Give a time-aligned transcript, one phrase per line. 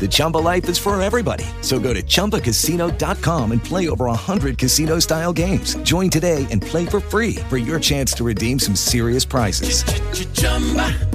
[0.00, 1.44] The Chumba life is for everybody.
[1.60, 5.76] So go to ChumbaCasino.com and play over 100 casino-style games.
[5.84, 9.84] Join today and play for free for your chance to redeem some serious prizes.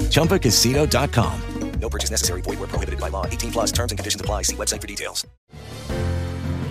[0.08, 1.42] ChumbaCasino.com.
[1.80, 2.42] No purchase necessary.
[2.42, 3.24] Void were prohibited by law.
[3.26, 4.42] 18 plus terms and conditions apply.
[4.42, 5.26] See website for details.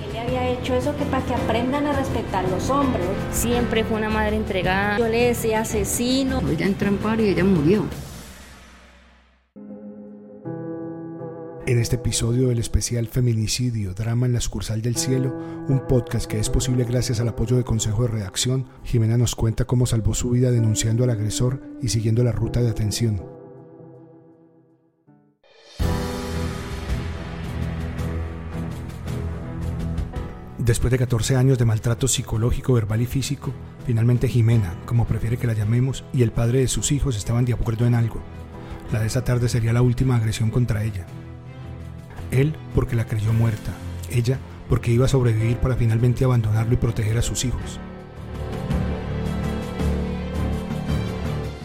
[0.03, 3.05] Él le había hecho eso que para que aprendan a respetar los hombres.
[3.31, 4.97] Siempre fue una madre entregada.
[4.97, 6.41] Yo le decía asesino.
[6.49, 7.85] Ella entró en paro y ella murió.
[11.67, 15.37] En este episodio del especial Feminicidio, Drama en la Sucursal del Cielo,
[15.67, 19.65] un podcast que es posible gracias al apoyo de Consejo de Redacción, Jimena nos cuenta
[19.65, 23.21] cómo salvó su vida denunciando al agresor y siguiendo la ruta de atención.
[30.57, 33.51] Después de 14 años de maltrato psicológico, verbal y físico,
[33.85, 37.51] finalmente Jimena, como prefiere que la llamemos, y el padre de sus hijos estaban de
[37.51, 38.21] acuerdo en algo.
[38.93, 41.05] La de esa tarde sería la última agresión contra ella.
[42.31, 43.71] Él porque la creyó muerta,
[44.11, 44.39] ella
[44.69, 47.79] porque iba a sobrevivir para finalmente abandonarlo y proteger a sus hijos.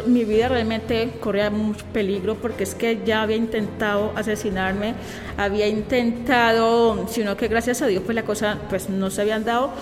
[0.07, 4.95] Mi vida realmente corría mucho peligro porque es que ya había intentado asesinarme,
[5.37, 9.73] había intentado, sino que gracias a Dios pues la cosa pues no se habían dado.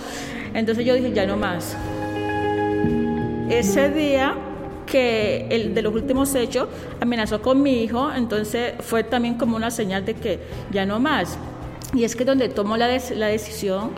[0.53, 1.75] Entonces yo dije, ya no más.
[3.49, 4.35] Ese día
[4.91, 6.67] que el de los últimos hechos
[6.99, 10.39] amenazó con mi hijo, entonces fue también como una señal de que
[10.71, 11.37] ya no más.
[11.93, 13.91] Y es que donde tomo la, des- la decisión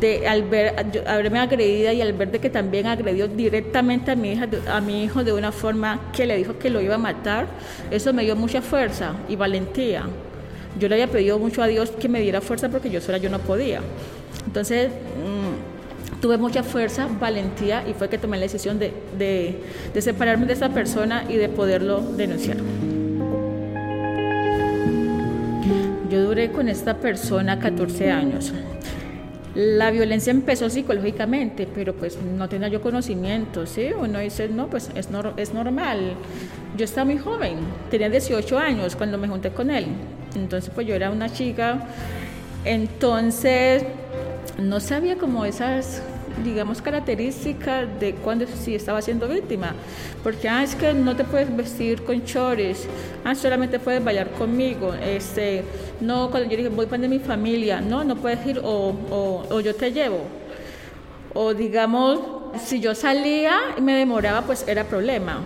[0.00, 0.74] de al ver
[1.06, 5.04] haberme agredida y al ver de que también agredió directamente a mi hija a mi
[5.04, 7.46] hijo de una forma que le dijo que lo iba a matar,
[7.90, 10.02] eso me dio mucha fuerza y valentía.
[10.78, 13.30] Yo le había pedido mucho a Dios que me diera fuerza porque yo sola yo
[13.30, 13.80] no podía.
[14.46, 15.57] Entonces, mm,
[16.20, 20.68] tuve mucha fuerza, valentía y fue que tomé la decisión de, de- separarme de esa
[20.70, 22.56] persona y de poderlo denunciar.
[26.10, 28.52] Yo duré con esta persona 14 años.
[29.54, 33.88] La violencia empezó psicológicamente, pero pues no tenía yo conocimiento, ¿sí?
[33.98, 36.12] Uno dice, no, pues es, nor- es normal.
[36.76, 37.56] Yo estaba muy joven,
[37.90, 39.86] tenía 18 años cuando me junté con él.
[40.36, 41.88] Entonces pues yo era una chica,
[42.64, 43.84] entonces
[44.56, 46.02] no sabía como esas,
[46.44, 49.74] digamos, características de cuando sí estaba siendo víctima.
[50.22, 52.88] Porque, ah, es que no te puedes vestir con chores,
[53.24, 54.94] ah, solamente puedes bailar conmigo.
[54.94, 55.64] Este,
[56.00, 59.60] no, cuando yo dije, voy para mi familia, no, no puedes ir o, o, o
[59.60, 60.20] yo te llevo.
[61.34, 62.20] O digamos,
[62.64, 65.40] si yo salía y me demoraba, pues era problema.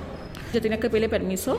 [0.53, 1.59] Yo tenía que pedirle permiso.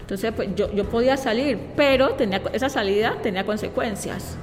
[0.00, 4.36] Entonces, pues yo, yo podía salir, pero tenía, esa salida tenía consecuencias.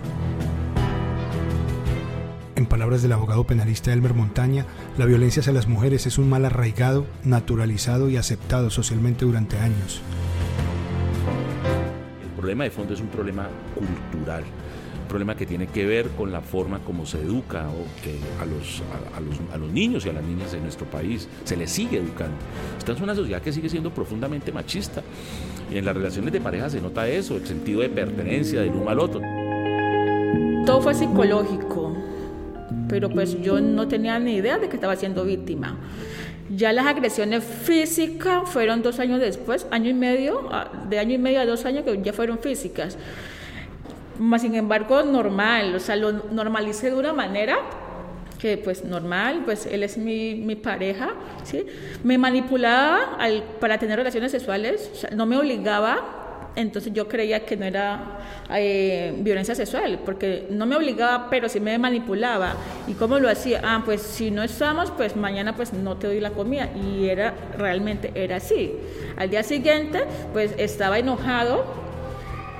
[2.73, 4.65] En palabras del abogado penalista Elmer Montaña,
[4.97, 10.01] la violencia hacia las mujeres es un mal arraigado, naturalizado y aceptado socialmente durante años.
[12.23, 14.41] El problema de fondo es un problema cultural,
[15.03, 18.45] un problema que tiene que ver con la forma como se educa o que a,
[18.47, 18.81] los,
[19.13, 21.69] a, a los, a los niños y a las niñas de nuestro país se les
[21.69, 22.37] sigue educando.
[22.79, 25.03] Esta es una sociedad que sigue siendo profundamente machista
[25.71, 28.89] y en las relaciones de pareja se nota eso, el sentido de pertenencia del uno
[28.89, 29.21] al otro.
[30.65, 31.82] Todo fue psicológico,
[32.93, 35.77] pero pues yo no tenía ni idea de que estaba siendo víctima.
[36.55, 41.17] Ya las agresiones físicas fueron dos años después, año y medio, a- de año y
[41.17, 42.99] medio a dos años que ya fueron físicas.
[44.19, 47.57] Más sin embargo, normal, o sea, lo normalicé de una manera
[48.37, 51.13] que pues normal, pues él es mi, pareja,
[51.43, 51.65] ¿sí?
[52.03, 53.17] Me manipulaba
[53.59, 56.22] para tener relaciones sexuales, o sea, no me obligaba,
[56.55, 58.19] entonces yo creía que no era
[58.49, 62.53] eh, violencia sexual, porque no me obligaba, pero sí me manipulaba.
[62.87, 63.61] ¿Y cómo lo hacía?
[63.63, 66.69] Ah, pues si no estamos, pues mañana pues no te doy la comida.
[66.75, 68.73] Y era, realmente era así.
[69.17, 71.65] Al día siguiente, pues estaba enojado,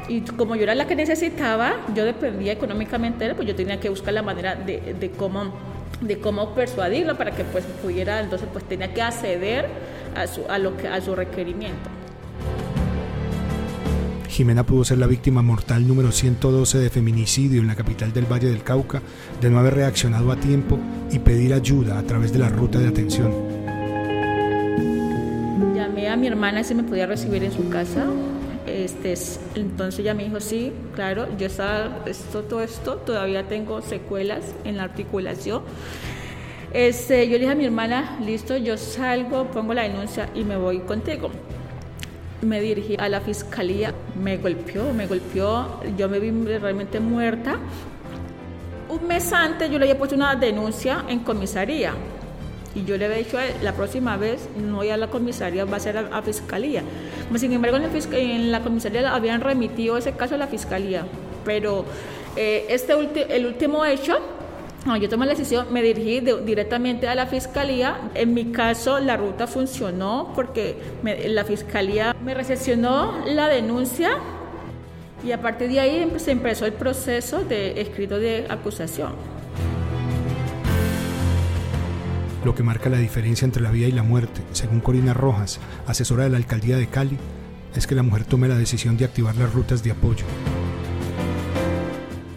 [0.07, 3.79] y como yo era la que necesitaba, yo dependía económicamente de él, pues yo tenía
[3.79, 5.53] que buscar la manera de, de cómo
[6.01, 9.67] de cómo persuadirlo para que pues pudiera, entonces pues tenía que acceder
[10.15, 12.02] a su, a lo que, a su requerimiento.
[14.33, 18.47] Jimena pudo ser la víctima mortal número 112 de feminicidio en la capital del Valle
[18.47, 18.99] del Cauca
[19.39, 20.79] de no haber reaccionado a tiempo
[21.11, 23.31] y pedir ayuda a través de la ruta de atención.
[25.75, 28.07] Llamé a mi hermana si me podía recibir en su casa.
[28.65, 29.13] Este,
[29.53, 34.77] entonces ella me dijo, sí, claro, yo estaba, esto, todo esto, todavía tengo secuelas en
[34.77, 35.61] la articulación.
[36.73, 40.57] Este, yo le dije a mi hermana, listo, yo salgo, pongo la denuncia y me
[40.57, 41.29] voy contigo
[42.45, 47.57] me dirigí a la fiscalía, me golpeó, me golpeó, yo me vi realmente muerta.
[48.89, 51.93] Un mes antes yo le había puesto una denuncia en comisaría
[52.75, 55.79] y yo le había dicho la próxima vez no voy a la comisaría, va a
[55.79, 56.83] ser a, fiscalía.
[57.35, 61.05] Sin embargo, en la, comisaría habían remitido ese caso a la fiscalía,
[61.45, 61.85] pero
[62.35, 62.93] eh, este
[63.29, 64.19] el último hecho
[64.99, 67.97] yo tomé la decisión, me dirigí directamente a la fiscalía.
[68.13, 74.17] En mi caso, la ruta funcionó porque la fiscalía me recepcionó la denuncia
[75.23, 79.13] y a partir de ahí se empezó el proceso de escrito de acusación.
[82.43, 86.25] Lo que marca la diferencia entre la vida y la muerte, según Corina Rojas, asesora
[86.25, 87.17] de la alcaldía de Cali,
[87.73, 90.25] es que la mujer tome la decisión de activar las rutas de apoyo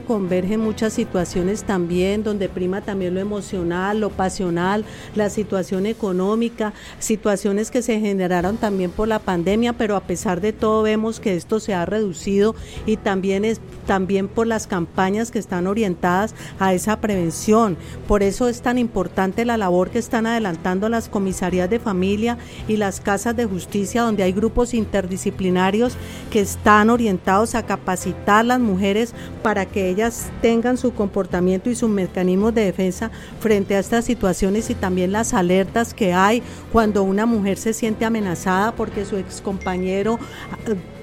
[0.07, 7.71] convergen muchas situaciones también, donde prima también lo emocional, lo pasional, la situación económica, situaciones
[7.71, 11.61] que se generaron también por la pandemia, pero a pesar de todo vemos que esto
[11.61, 12.55] se ha reducido
[12.87, 17.77] y también es también por las campañas que están orientadas a esa prevención.
[18.09, 22.39] Por eso es tan importante la labor que están adelantando las comisarías de familia
[22.69, 25.97] y las casas de justicia, donde hay grupos interdisciplinarios
[26.31, 31.75] que están orientados a capacitar a las mujeres para que ellas tengan su comportamiento y
[31.75, 33.11] sus mecanismos de defensa
[33.41, 38.05] frente a estas situaciones y también las alertas que hay cuando una mujer se siente
[38.05, 40.19] amenazada porque su excompañero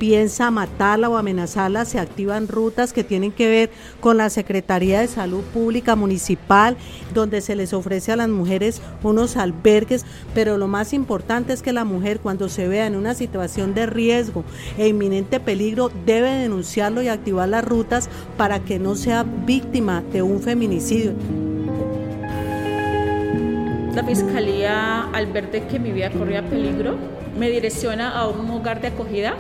[0.03, 3.69] piensa matarla o amenazarla, se activan rutas que tienen que ver
[4.01, 6.75] con la Secretaría de Salud Pública Municipal,
[7.13, 11.71] donde se les ofrece a las mujeres unos albergues, pero lo más importante es que
[11.71, 14.43] la mujer cuando se vea en una situación de riesgo
[14.77, 20.21] e inminente peligro debe denunciarlo y activar las rutas para que no sea víctima de
[20.21, 21.13] un feminicidio.
[23.95, 26.97] La fiscalía, al ver de que mi vida corría peligro,
[27.39, 29.35] me direcciona a un hogar de acogida.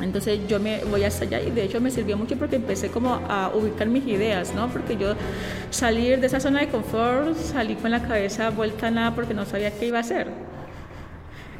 [0.00, 3.14] Entonces yo me voy hasta allá y de hecho me sirvió mucho porque empecé como
[3.28, 4.68] a ubicar mis ideas, ¿no?
[4.68, 5.14] Porque yo
[5.70, 9.44] salir de esa zona de confort, salí con la cabeza vuelta a nada porque no
[9.44, 10.28] sabía qué iba a hacer.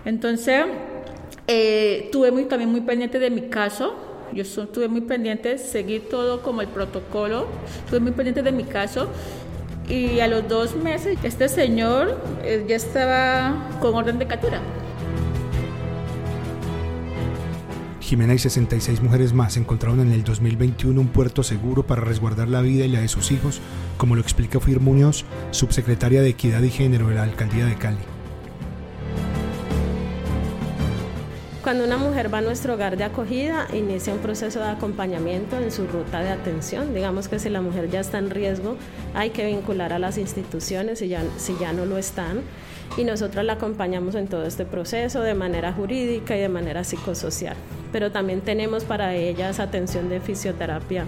[0.05, 0.65] Entonces,
[1.49, 3.97] eh, tuve muy, también muy pendiente de mi caso,
[4.33, 7.47] yo estuve muy pendiente, seguí todo como el protocolo,
[7.85, 9.09] estuve muy pendiente de mi caso
[9.89, 14.61] y a los dos meses este señor eh, ya estaba con orden de captura.
[18.09, 22.63] Jimena y 66 mujeres más encontraron en el 2021 un puerto seguro para resguardar la
[22.63, 23.61] vida y la de sus hijos,
[23.99, 27.99] como lo explica Fir Muñoz, subsecretaria de Equidad y Género de la Alcaldía de Cali.
[31.63, 35.71] Cuando una mujer va a nuestro hogar de acogida, inicia un proceso de acompañamiento en
[35.71, 36.95] su ruta de atención.
[36.95, 38.79] Digamos que si la mujer ya está en riesgo,
[39.13, 42.41] hay que vincular a las instituciones si ya, si ya no lo están.
[42.97, 47.59] Y nosotros la acompañamos en todo este proceso de manera jurídica y de manera psicosocial.
[47.93, 51.07] Pero también tenemos para ellas atención de fisioterapia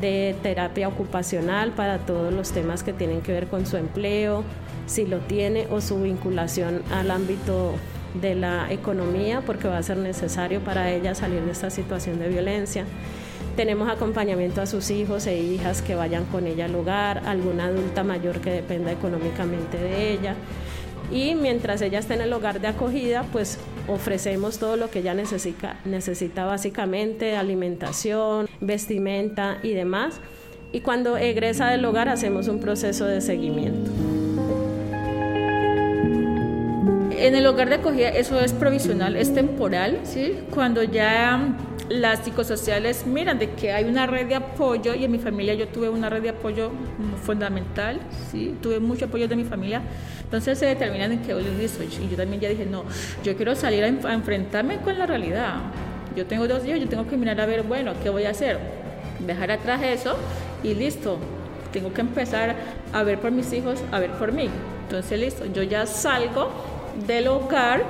[0.00, 4.42] de terapia ocupacional para todos los temas que tienen que ver con su empleo,
[4.86, 7.74] si lo tiene, o su vinculación al ámbito
[8.20, 12.28] de la economía porque va a ser necesario para ella salir de esta situación de
[12.28, 12.84] violencia.
[13.56, 18.02] Tenemos acompañamiento a sus hijos e hijas que vayan con ella al hogar, alguna adulta
[18.02, 20.34] mayor que dependa económicamente de ella.
[21.12, 25.12] Y mientras ella esté en el hogar de acogida, pues ofrecemos todo lo que ella
[25.12, 30.20] necesita, necesita básicamente, alimentación, vestimenta y demás.
[30.72, 33.90] Y cuando egresa del hogar hacemos un proceso de seguimiento.
[37.18, 40.38] En el hogar de acogida eso es provisional, es temporal, ¿sí?
[40.50, 41.54] Cuando ya
[41.88, 45.68] las psicosociales miran de que hay una red de apoyo y en mi familia yo
[45.68, 46.70] tuve una red de apoyo
[47.22, 48.56] fundamental, ¿sí?
[48.62, 49.82] Tuve mucho apoyo de mi familia.
[50.22, 51.32] Entonces se determinan en que.
[51.32, 52.84] Y yo también ya dije, no,
[53.22, 55.56] yo quiero salir a, enfrentarme con la realidad.
[56.16, 58.58] Yo tengo dos hijos, yo tengo que mirar a ver, bueno, ¿qué voy a hacer?
[59.26, 60.16] Dejar atrás eso
[60.62, 61.18] y listo.
[61.72, 62.54] Tengo que empezar
[62.92, 64.48] a ver por mis hijos, a ver por mí.
[64.84, 66.50] Entonces, listo, yo ya salgo
[67.06, 67.82] del hogar.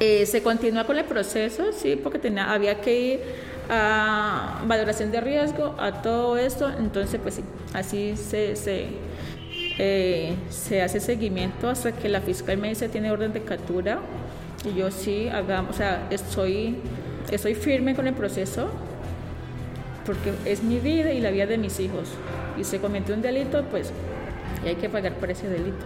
[0.00, 3.20] Eh, se continúa con el proceso, sí, porque tenía, había que ir
[3.68, 6.70] a valoración de riesgo, a todo esto.
[6.78, 7.42] Entonces, pues sí,
[7.74, 8.86] así se, se,
[9.78, 13.98] eh, se hace seguimiento hasta que la fiscal me dice tiene orden de captura.
[14.64, 16.76] Y yo sí, hagamos, o sea, estoy
[17.30, 18.70] estoy firme con el proceso
[20.06, 22.08] porque es mi vida y la vida de mis hijos.
[22.58, 23.92] Y se cometió un delito, pues
[24.64, 25.84] y hay que pagar por ese delito.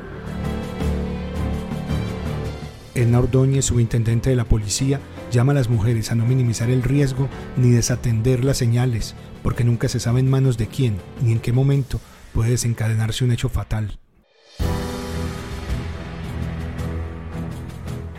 [2.94, 7.28] Edna Ordóñez, subintendente de la policía, llama a las mujeres a no minimizar el riesgo
[7.56, 11.52] ni desatender las señales, porque nunca se sabe en manos de quién ni en qué
[11.52, 12.00] momento
[12.34, 13.98] puede desencadenarse un hecho fatal.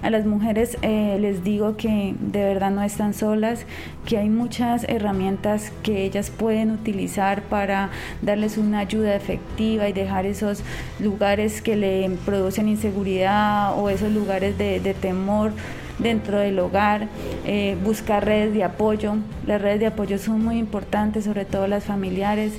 [0.03, 3.65] A las mujeres eh, les digo que de verdad no están solas,
[4.05, 7.89] que hay muchas herramientas que ellas pueden utilizar para
[8.21, 10.61] darles una ayuda efectiva y dejar esos
[10.99, 15.53] lugares que le producen inseguridad o esos lugares de, temor
[15.99, 17.07] dentro del hogar,
[17.45, 19.15] eh, buscar redes de apoyo.
[19.47, 22.51] Las redes de apoyo son muy importantes, sobre todo las familiares,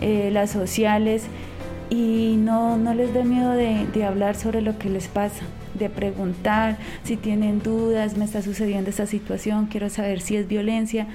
[0.00, 1.24] eh, las sociales,
[1.90, 5.42] y no, no les dé miedo de hablar sobre lo que les pasa
[5.78, 11.06] de preguntar si tienen dudas, me está sucediendo esta situación, quiero saber si es violencia,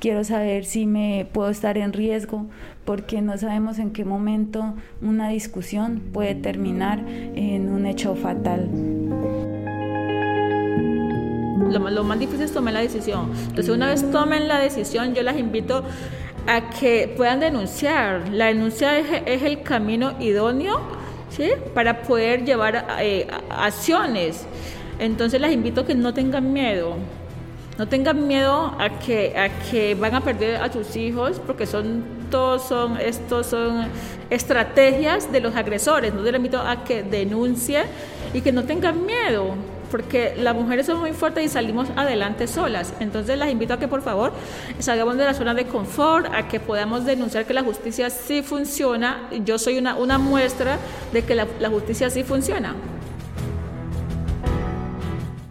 [0.00, 2.46] quiero saber si me puedo estar en riesgo,
[2.84, 8.68] porque no sabemos en qué momento una discusión puede terminar en un hecho fatal.
[11.70, 13.30] Lo, más difícil es tomar la decisión.
[13.48, 15.82] Entonces, una vez tomen la decisión, yo las invito
[16.46, 18.28] a que puedan denunciar.
[18.28, 21.03] La denuncia es el camino idóneo
[21.74, 24.46] para poder llevar eh, acciones.
[24.98, 26.96] Entonces las invito a que no tengan miedo,
[27.78, 32.04] no tengan miedo a que, a que van a perder a sus hijos porque son
[32.30, 33.88] todos son estos son
[34.30, 36.14] estrategias de los agresores.
[36.14, 37.84] No les invito a que denuncien
[38.32, 39.54] y que no tengan miedo
[39.90, 42.94] porque las mujeres son muy fuertes y salimos adelante solas.
[43.00, 44.32] Entonces las invito a que por favor
[44.78, 49.28] salgamos de la zona de confort, a que podamos denunciar que la justicia sí funciona.
[49.44, 50.78] Yo soy una, muestra
[51.12, 52.74] de que la justicia sí funciona.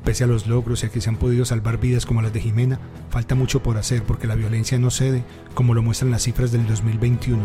[0.04, 2.42] Pese a los logros y a que se han podido salvar vidas como las de
[2.42, 2.78] Jimena,
[3.10, 5.24] falta mucho por hacer porque la violencia no cede,
[5.54, 7.42] como lo muestran las cifras del 2021.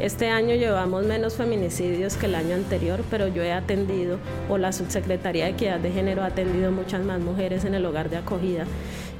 [0.00, 4.16] Este año llevamos menos feminicidios que el año anterior, pero yo he atendido,
[4.48, 8.08] o la Subsecretaría de Equidad de Género ha atendido muchas más mujeres en el hogar
[8.08, 8.64] de acogida.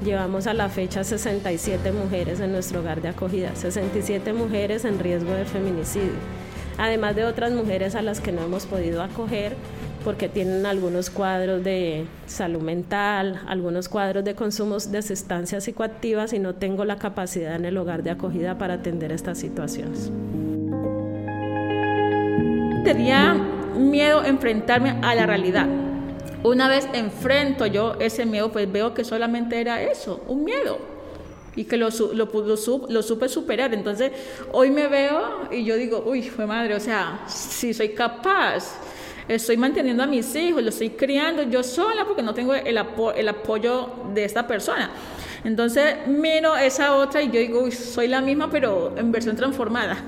[0.02, 5.32] Llevamos a la fecha 67 mujeres en nuestro hogar de acogida, 67 mujeres en riesgo
[5.32, 6.14] de feminicidio,
[6.78, 9.56] además de otras mujeres a las que no hemos podido acoger
[10.02, 16.38] porque tienen algunos cuadros de salud mental, algunos cuadros de consumo de sustancias psicoactivas y
[16.38, 20.10] no tengo la capacidad en el hogar de acogida para atender estas situaciones
[22.84, 23.34] tenía
[23.76, 25.66] miedo a enfrentarme a la realidad.
[26.42, 30.78] Una vez enfrento yo ese miedo, pues veo que solamente era eso, un miedo.
[31.56, 32.30] Y que lo, lo,
[32.88, 33.74] lo, supe superar.
[33.74, 34.12] Entonces,
[34.52, 38.76] hoy me veo y yo digo, uy, fue madre, o sea, si soy capaz,
[39.28, 43.28] estoy manteniendo a mis hijos, los estoy criando yo sola porque no tengo el, el
[43.28, 44.90] apoyo de esta persona.
[45.44, 49.98] Entonces, miro esa otra y yo digo, soy la misma, pero en versión transformada.